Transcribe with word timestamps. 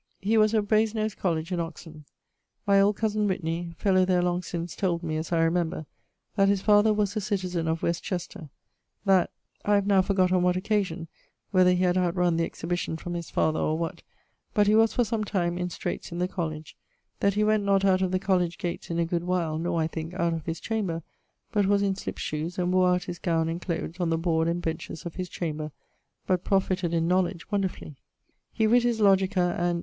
He 0.19 0.35
was 0.35 0.55
of 0.55 0.67
Brasen 0.67 0.95
nose 0.95 1.13
College 1.13 1.51
in 1.51 1.59
Oxon. 1.59 2.05
My 2.65 2.81
old 2.81 2.95
cosen 2.95 3.27
Whitney[BD], 3.27 3.75
fellow 3.75 4.03
there 4.03 4.23
long 4.23 4.41
since, 4.41 4.75
told 4.75 5.03
me, 5.03 5.15
as 5.15 5.31
I 5.31 5.43
remember, 5.43 5.85
that 6.35 6.47
his 6.49 6.63
father 6.63 6.91
was 6.91 7.15
a 7.15 7.21
citizen 7.21 7.67
of 7.67 7.81
W 7.81 7.93
Chester; 7.93 8.49
that 9.05 9.29
(I 9.63 9.75
have 9.75 9.85
now 9.85 10.01
forgot 10.01 10.31
on 10.31 10.41
what 10.41 10.55
occasion, 10.57 11.07
whether 11.51 11.69
he 11.73 11.83
had 11.83 11.99
outrun 11.99 12.35
the 12.37 12.45
exhibition 12.45 12.97
from 12.97 13.13
his 13.13 13.29
father, 13.29 13.59
or 13.59 13.77
what), 13.77 14.01
but 14.55 14.65
he 14.65 14.73
was 14.73 14.91
for 14.91 15.03
some 15.03 15.23
time 15.23 15.55
in 15.59 15.67
straightes 15.69 16.11
in 16.11 16.17
the 16.17 16.27
College; 16.27 16.75
that 17.19 17.35
he 17.35 17.43
went 17.43 17.63
not 17.63 17.85
out 17.85 18.01
of 18.01 18.09
the 18.09 18.17
College 18.17 18.57
gates 18.57 18.89
in 18.89 18.97
a 18.97 19.05
good 19.05 19.25
while, 19.25 19.59
nor 19.59 19.79
(I 19.79 19.85
thinke) 19.85 20.15
out 20.15 20.33
of 20.33 20.47
his 20.47 20.59
chamber, 20.59 21.03
but 21.51 21.67
was 21.67 21.83
in 21.83 21.95
slip 21.95 22.17
shoes, 22.17 22.57
and 22.57 22.73
wore 22.73 22.89
out 22.95 23.03
his 23.03 23.19
gowne 23.19 23.49
and 23.49 23.61
cloathes 23.61 23.99
on 23.99 24.09
the 24.09 24.17
bord 24.17 24.47
and 24.47 24.63
benches 24.63 25.05
of 25.05 25.13
his 25.13 25.29
chamber, 25.29 25.71
but 26.25 26.43
profited 26.43 26.91
in 26.91 27.07
knowledge 27.07 27.51
wonderfully. 27.51 27.97
He 28.51 28.65
writ 28.65 28.81
his 28.81 28.99
Logica, 28.99 29.55
and 29.59 29.79